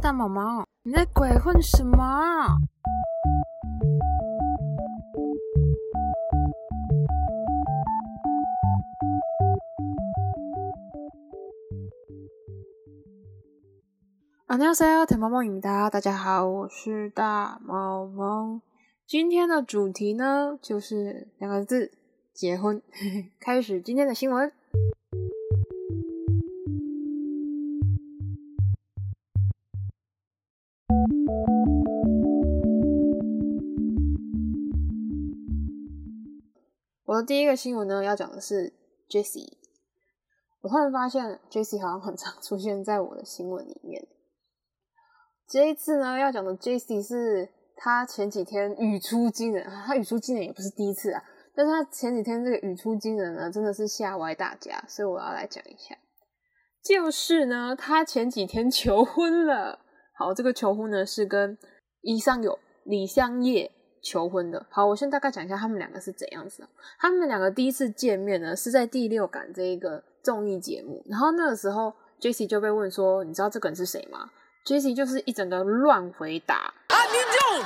[0.00, 2.58] 大毛毛，你在鬼混什么？
[14.46, 18.60] 안녕하세요大毛毛影达，大家好，我是大毛毛。
[19.06, 21.92] 今天的主题呢，就是两个字：
[22.32, 22.80] 结婚。
[23.38, 24.52] 开始今天的新闻。
[37.21, 38.73] 第一个新闻呢，要讲的是
[39.09, 39.57] Jessie。
[40.61, 44.07] 我突然发现 Jessie 好像很常出现在我的新闻里面。
[45.47, 51.23] 这一次呢，要讲的 Jessie 是他前几天语出惊人，他语出惊人也不是第一次啊，
[51.55, 55.97] 但是他前几天这个语出惊人呢，真的是吓歪大家，所以我要来讲一下。
[56.83, 59.79] 就是呢，他前几天求婚了。
[60.13, 61.57] 好，这个求婚呢是跟
[62.01, 63.71] 伊尚有李香叶。
[64.01, 66.67] 求婚的好，我先大概讲一下他们两个是怎样子。
[66.99, 71.03] 他们两个第一次见面呢，是在第六感这一个综艺节目。
[71.07, 74.31] 然后那个时候，Jessie 就被问说：“你知道这个人是谁吗
[74.65, 76.73] ？”Jessie 就是一整个乱回答。
[76.87, 77.63] 啊，民众，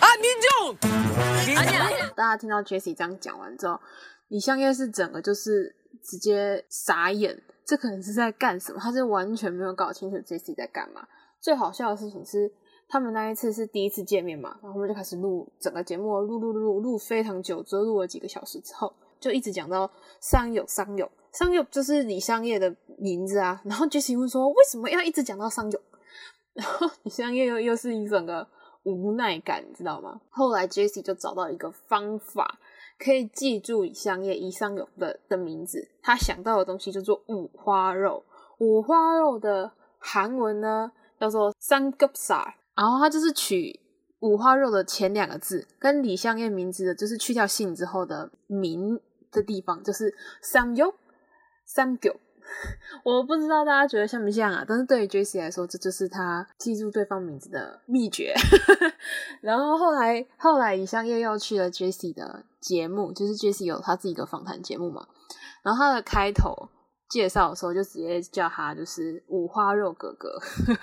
[0.00, 2.14] 啊，民众。
[2.14, 3.80] 大家听到 Jessie 这样讲完之后，
[4.28, 8.78] 李相烨是整个就是直接傻眼，这可能是在干什么？
[8.80, 11.06] 他是完全没有搞清楚 Jessie 在干嘛。
[11.40, 12.52] 最好笑的事情是。
[12.88, 23.60] 他们那一次是第一次见面嘛，然后我们就开始录整个节目，录录录录非常久，只录了几个小时之后，就一直讲到商友商友商友就是李商业的名字啊。
[23.64, 25.80] 然后 Jessie 问说为什么要一直讲到商友？
[26.52, 28.46] 然后李商业又又是一整个
[28.84, 30.20] 无奈感，你知道吗？
[30.28, 32.60] 后来 Jessie 就找到一个方法，
[32.96, 35.88] 可以记住李商业李商友的的名字。
[36.00, 38.22] 他想到的东西叫做五花肉，
[38.58, 42.54] 五花肉的韩文呢叫做三겹 살。
[42.76, 43.80] 然后他就是取
[44.20, 50.94] 五花肉的前两个字，跟李香叶名字的，就是去掉姓之后的名的地方，就是三겹
[51.64, 52.16] 三九。
[53.04, 54.64] 我不知道大家觉得像不像啊？
[54.68, 58.34] 但是对于 Jesse 来说，这就是他记住对方名字的秘诀。
[59.40, 65.06] 然后后来后来李香叶又去了 Jesse 的节目，就是 Jesse 有他自己的访谈节目嘛。
[65.62, 66.68] 然后他的开头。
[67.14, 70.36] 介绍的时候就直接叫他就是五花肉哥哥，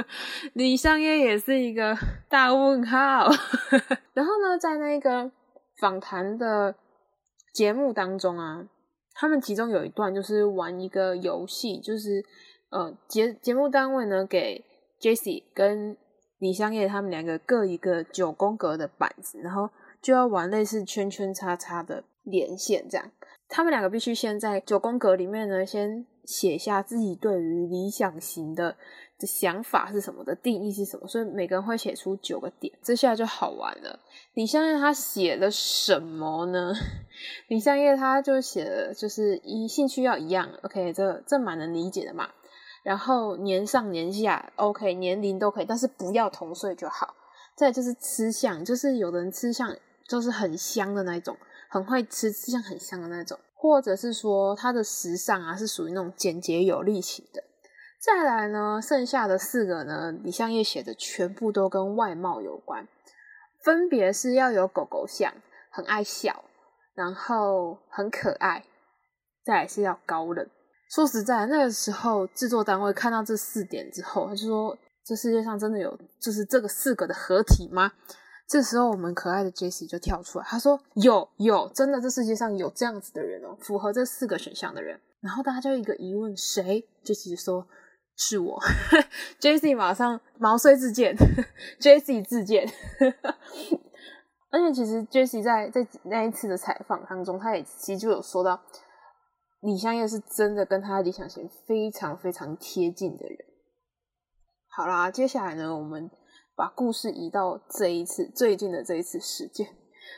[0.52, 1.96] 李相业也是一个
[2.28, 3.30] 大问号。
[4.12, 5.32] 然后呢，在那个
[5.80, 6.74] 访谈的
[7.54, 8.62] 节目当中啊，
[9.14, 12.22] 他们其中有一段就是玩一个游戏，就是
[12.68, 14.62] 呃节节目单位呢给
[15.00, 15.96] Jessie 跟
[16.38, 19.70] 李相业他们两个各一个九宫格的板子，然后
[20.02, 23.10] 就要玩类似圈圈叉叉的连线这样。
[23.48, 28.76] 他们两个必须先在九宫格里面呢，先写下自己对于理想型的
[29.18, 33.98] 的想法是什么的定义是什么，所以每个人会写出九个点，这下就好玩了。
[34.34, 36.74] 李相业他写了什么呢？
[37.48, 42.28] 李相业他就写了，就是一兴趣要一样，OK，这这蛮能理解的嘛。
[42.82, 47.14] 然后年上年下，OK，年龄都可以，但是不要同岁就好。
[47.56, 49.74] 再就是吃相，就是有的人吃相
[50.06, 51.34] 就是很香的那种。
[51.70, 57.42] 很会吃，吃相很香的那种，或者是说他的时尚啊，是属于那种简洁有力型的。
[58.00, 62.86] 再来呢，剩下的四个呢，李相业写的全部都跟外貌有关，
[63.64, 65.34] 分别是要有狗狗相，
[65.70, 66.44] 很爱笑，
[66.94, 68.64] 然后很可爱，
[69.44, 70.48] 再来是要高冷。
[70.88, 77.90] 说实在，那个时候制作单位看到这四点之后，他就说：这世界上真的有就是这个四个的合体吗？
[78.48, 87.66] 这时候，我们可爱的 Jessie 就跳出来，他说：“有有，真的，这世界上有这样子的人哦，符合这四个选项的人。”然后大家就一个疑问：谁？Jessie 说
[88.16, 88.58] ：“是我。
[89.38, 91.14] ”Jessie 马上毛遂自荐
[91.78, 92.66] ，Jessie 自荐。
[94.50, 98.58] 而且，其实 Jessie 在在那一次的采访当中，他也其实就有说到，
[99.60, 103.36] 李香叶是真的跟他理想型非常非常贴近的人。
[104.68, 106.10] 好啦，接下来呢，我们。
[106.58, 109.68] 把故事移到这一次最近的这一次事件，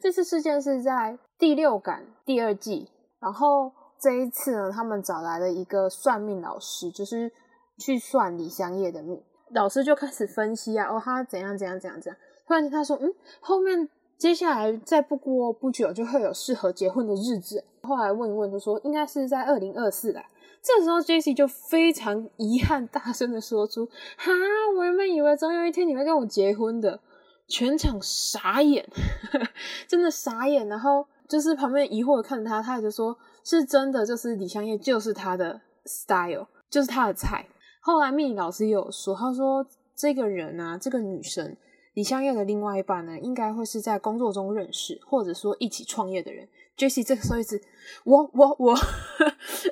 [0.00, 2.90] 这次事件是在第六感第二季，
[3.20, 3.70] 然后
[4.00, 7.30] 这一次呢，他们找来了一个算命老师，就是
[7.76, 9.22] 去算李香叶的命。
[9.50, 12.18] 老师就开始分析啊，哦，他怎样怎样怎样怎样。
[12.46, 13.86] 突然间他说，嗯，后面
[14.16, 17.62] 接下来再不过不久就会有适合结婚的日子。
[17.82, 20.22] 后来问一问，就说应该是在二零二四的。
[20.62, 23.84] 这时候，Jessie 就非常遗憾，大声的说出
[24.16, 24.30] ：“哈，
[24.76, 27.00] 我原本以为总有一天你会跟我结婚的。”
[27.48, 28.88] 全场傻眼，
[29.86, 30.66] 真的傻眼。
[30.68, 33.14] 然后就是旁边疑惑的看着他，他也就说
[33.44, 37.46] ：“是真的，就是李香叶就是他的 style，就是他的菜。”
[37.82, 41.54] 后来命理老师也有说，他说这个人啊，这个女生
[41.94, 46.48] 李香叶的另外一半呢，应该会是在工作中认识，或者说一起创业的人。
[46.78, 47.60] Jessie 这个时候一直
[48.04, 48.74] 我我我，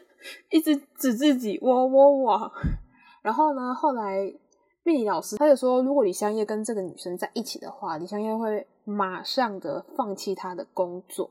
[0.50, 2.52] 一直指自己我我我。
[3.22, 4.32] 然后呢，后来
[4.82, 11.30] 命理老师他就说，如果李香叶跟这个女生在一起的话，李香叶会马上的放弃他的工作。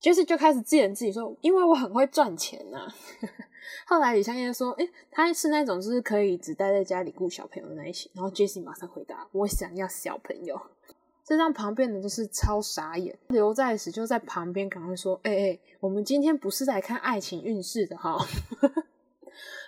[0.00, 2.86] Jesse 就开始自言自语说：“因为我很会赚钱呐。
[3.88, 10.60] ”后来李香叶说：“诶，他是那种就是可以只待在家里顾小朋友那一型。”然后 Jessie 马上回答：“我想要小朋友。”
[11.26, 13.16] 这让旁边的都是超傻眼。
[13.28, 18.16] 刘在石就在旁边赶快说：“哎哎，我们今天不是来看爱情运势的哈。”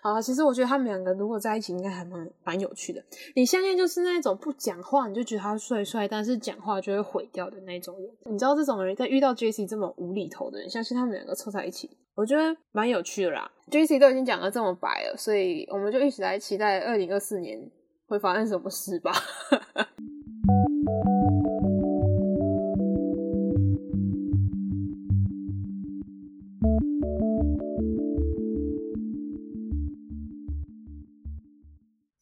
[0.03, 3.03] 好，其实我觉得他们两个如果在一起，应该还蛮蛮有趣的。
[3.35, 8.08] 李香燕就是那种不讲话你就觉得他帅帅，但是讲话就会毁掉的那种人。
[8.25, 13.50] 你知道这种人在遇到 Jesse 这么无厘头的人，相信他们两个凑在一起，我觉得蛮有趣的啦。
[13.69, 17.58] Jesse 都已经讲的这么白了，所以我们就一起来期待二零二四年
[18.06, 19.12] 会发生什么事吧。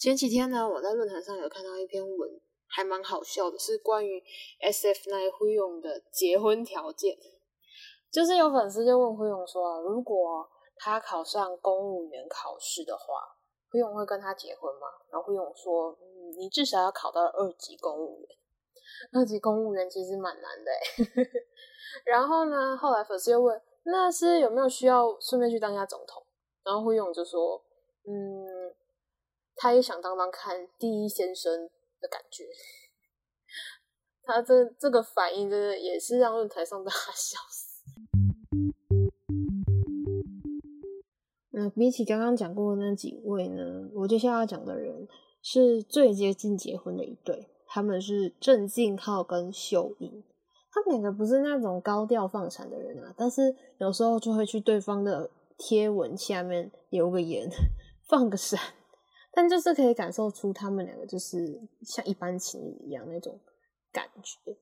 [0.05, 2.29] 前几天呢，我在论坛上有看到一篇文，
[2.67, 4.23] 还蛮好笑的，是关于
[4.61, 7.17] S F 那辉勇的结婚条件。
[8.13, 10.47] 就是有粉丝就问辉勇说，如果
[10.77, 13.15] 他考上公务员考试的话，
[13.71, 14.89] 辉勇会跟他结婚吗？
[15.11, 15.97] 然后辉勇说，
[16.37, 18.29] 你至少要考到二级公务员。
[19.11, 20.71] 二级公务员其实蛮难的。
[22.05, 26.23] 然后呢，后来粉丝又问，那是有没有需要顺便去当一下总统？
[26.63, 27.65] 然后辉勇就说，
[28.07, 28.75] 嗯。
[29.57, 31.69] 他也想当当看第一先生
[32.01, 32.45] 的感觉，
[34.23, 37.83] 他这这个反应真的也是让论坛上大家 笑死。
[41.51, 45.07] 那比起刚刚讲过的那几位呢，我接下来要讲的人
[45.41, 50.25] 是最接近结婚的一对，他们是郑敬浩跟秀英。
[50.73, 57.49] 他们两个不是那种高调放闪的人啊，但是有时候就会去对方的贴文下面留个言，
[58.09, 58.59] 放个闪。
[59.35, 63.37] 但就是可以感受出他们两个就是像一般情侣一样那种
[63.93, 64.57] 感觉。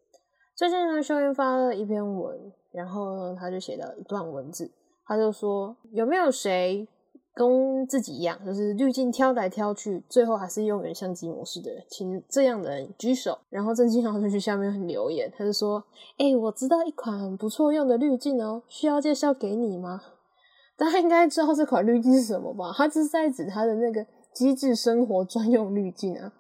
[0.57, 4.71] 最近呢，秀英发了一篇文，然后呢，他就写了一段文字，
[5.05, 6.87] 他就说：“有没有谁
[7.35, 11.83] 跟自己一样，就是滤镜挑来挑去，最后还是用原相机模式的人？
[11.91, 15.83] 请这样的人举手。”然后郑敬豪就去下面留言，他就说
[16.19, 20.01] ：“哎，我知道一款很不错用的滤镜哦，需要介绍给你吗？”
[20.77, 22.73] 大家应该知道这款滤镜是什么吧？
[22.77, 24.07] 他是在指他的那个。
[24.35, 26.33] 机智生活专用滤镜啊！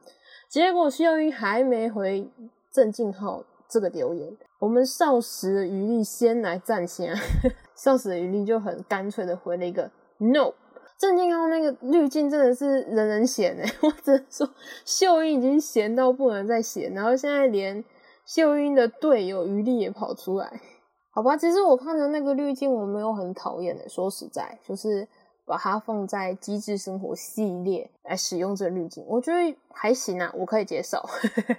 [0.49, 2.31] 结果秀英还没回
[2.73, 7.15] 郑敬浩这个留言，我们少时的余力先来占先，
[7.77, 10.53] 少时的余力就很干脆的回了一个 no。
[10.99, 14.49] 郑敬浩那个滤镜真的是人人嫌哎， 我只能说
[14.85, 17.83] 秀英已经闲到不能再闲，然后现在连
[18.25, 20.61] 秀英的队友余力也跑出来，
[21.11, 21.37] 好吧？
[21.37, 25.09] 其实我看着那个滤镜我没有很讨厌的，说实在就是。
[25.45, 30.99] 把它放在机智生活系列来使用这个滤镜，我觉得还行啊，我可以接受。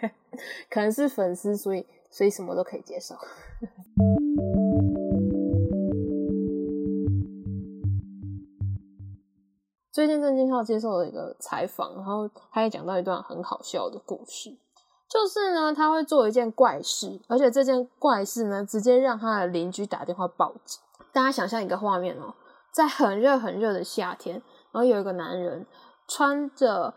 [0.70, 3.16] 可能是粉丝，所以所以什么都可以接受。
[9.92, 14.58] 最近郑敬浩接受了一个采访，然后他也讲到一段很好笑的故事，
[15.08, 20.82] 就是呢，他会做一件怪事，而且这件怪事呢，直接让他的邻居打电话报警。
[21.12, 22.34] 大家想象一个画面哦。
[22.74, 25.68] 在很热很热的夏天，然后有一个男人
[26.08, 26.94] 穿着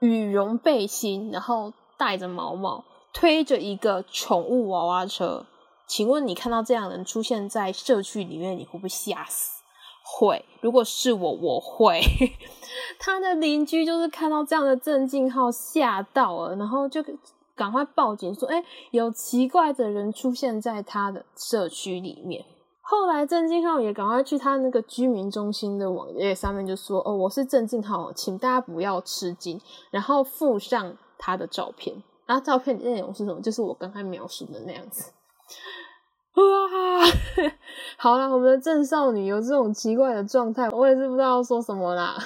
[0.00, 5.44] 羽绒背心，然后戴着毛毛，推着一个宠物娃娃车。
[5.88, 9.62] 请问你看到这样的人出现在社区里面，你会不会吓死？
[10.04, 10.44] 会。
[10.60, 12.00] 如果是我，我会。
[13.00, 17.02] 他的邻居就是看到这样的郑敬浩吓到了，然后就
[17.56, 22.44] 赶快报警说：“哎，有奇怪的人出现在他的社区里面。”
[22.90, 29.60] 后来郑敬浩也赶快去他那个居民中心的网页上面就说：“哦，我是郑敬浩，请大家不要吃惊。”
[29.92, 33.42] 然后附上他的照片，然后照片内容是什么？
[33.42, 35.12] 就是我刚才描述的那样子。
[36.36, 37.52] 哇，
[37.98, 42.16] 好啦，我们的郑少女有这种奇怪的状态，我也是不知道说什么啦。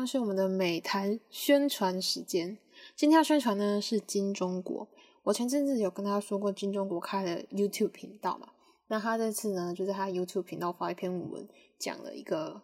[0.00, 2.56] 呢，是我们的美谈宣传时间。
[2.96, 4.88] 今天要宣传呢是金钟国。
[5.24, 8.48] 我前阵子有跟大家说过，金钟国开了 YouTube 频道嘛。
[8.88, 11.46] 那他这次呢，就在他 YouTube 频道发一篇文，
[11.78, 12.62] 讲了一个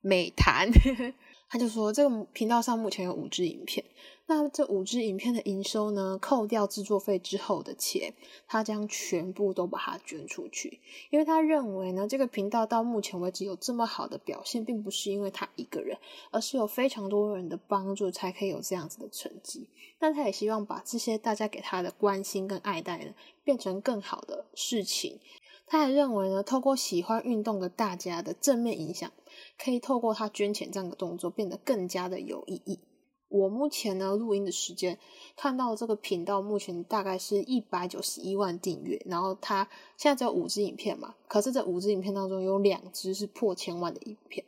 [0.00, 0.70] 美谈。
[1.50, 3.84] 他就说这个频道上目前有五支影片，
[4.26, 8.12] 那这五支影片的营收呢，扣掉制作费之后的钱，
[8.46, 10.78] 他将全部都把它捐出去，
[11.08, 15.96] 因为他认为呢，这个频道到目前为止有这么好的表现，并不是因为他一个人，
[16.30, 19.68] 而是有非常多人的帮助才可以有这样子的成绩。
[20.00, 25.18] 那他也希望把这些大家给他的关心跟爱戴呢，变成更好的事情。
[25.66, 29.10] 他还认为呢，透过喜欢运动的大家的正面影响。
[29.58, 32.78] 可以透过他捐钱这样的动作变得更加的有意义。
[33.28, 34.98] 我目前呢录音的时间
[35.36, 44.46] 看到这个频道目前大概是一百九十一万订阅，然后它现在只有五支影片嘛，可是这五支影片当中有两支是破千万的影片。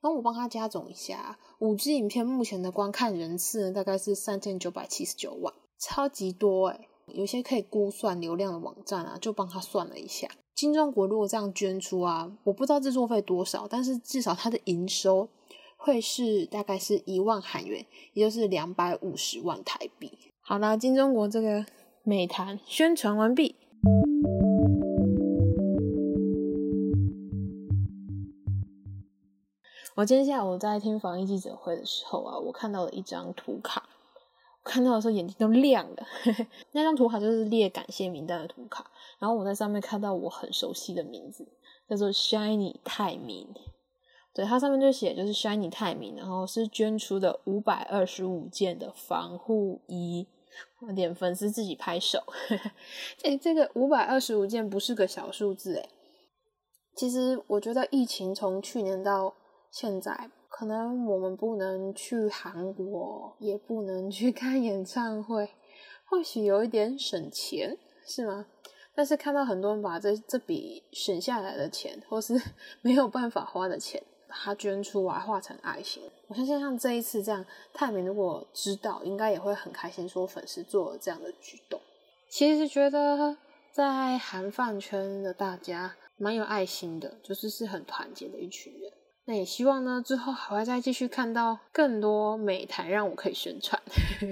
[0.00, 10.28] 然后我帮他加总一下，五支影片目前的观看人次大概是三千九百七十九万，超级多诶有些可以估算流量的网站啊，就帮他算了一下。
[10.54, 15.28] 金钟国如果这样捐出啊，我不知道制作费多少，但是至少它的营收
[15.76, 20.12] 会是大概是一万韩元，也就是两百五十万台币。
[20.40, 21.64] 好啦，金钟国这个
[22.04, 23.56] 美谈宣传完毕。
[29.96, 33.88] 我今天下午在听防疫记者会的时候啊，我看到了一张图卡。
[34.64, 36.06] 看到的时候眼睛都亮了，
[36.72, 41.46] 那张图卡就是列感谢名单的图卡，然后我在上面看到我很熟悉的名字，
[41.88, 43.48] 叫做 Shiny 泰明，
[44.32, 50.26] 对，它上面就写就是 Shiny 泰明，然后是捐出的五百二十五件的防护衣，
[50.80, 52.22] 我点粉丝自己拍手，
[53.18, 55.88] 这这个五百二十五件不是个小数字诶。
[56.94, 59.34] 其实我觉得疫情从去年到
[59.70, 60.30] 现在。
[60.54, 65.48] 可能我们不能去韩国，也不能去 看演唱会，
[66.04, 68.46] 或许有一点省钱，是吗？
[68.94, 72.38] 但是看到很多人把这这笔省下来的钱，或是
[72.82, 76.02] 没有办法花的钱，把它捐出来，化成爱心。
[76.28, 77.42] 我相信像这一次这样，
[77.72, 81.80] 泰明如果知道，应该也会很开心，说粉丝做了这样的举动。
[82.28, 83.38] 其实觉得
[83.72, 88.92] 在韩饭圈的大家蛮有爱心的，就是是很团结的一群人。
[89.25, 93.81] 那也希望呢，之后还会再继续看到更多美台，让我可以宣传。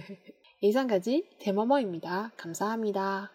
[0.61, 3.29] 以上感激田猫猫입니 다， 감사합니 다。